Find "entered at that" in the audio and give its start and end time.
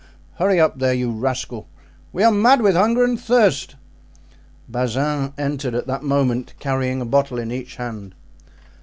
5.37-6.01